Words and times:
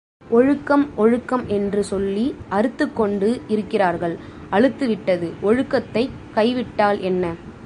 ஒழுக்கம் 0.29 0.89
ஒழுக்கம் 0.95 1.47
என்று 1.47 1.83
சொல்லி 1.83 2.35
அறுத்துக்கொண்டு 2.51 3.41
இருக்கிறார்கள் 3.47 4.17
அலுத்துவிட்டது 4.51 5.31
ஒழுக்கத்தைக் 5.43 6.11
கை 6.33 6.53
விட்டால் 6.53 6.99
என்ன? 6.99 7.33